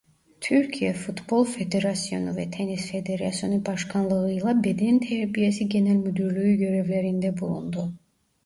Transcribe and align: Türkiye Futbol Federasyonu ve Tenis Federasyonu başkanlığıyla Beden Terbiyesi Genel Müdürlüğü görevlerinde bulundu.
Türkiye 0.41 0.93
Futbol 0.93 1.45
Federasyonu 1.45 2.35
ve 2.35 2.51
Tenis 2.51 2.91
Federasyonu 2.91 3.65
başkanlığıyla 3.65 4.63
Beden 4.63 4.99
Terbiyesi 4.99 5.69
Genel 5.69 5.95
Müdürlüğü 5.95 6.55
görevlerinde 6.57 7.39
bulundu. 7.39 7.93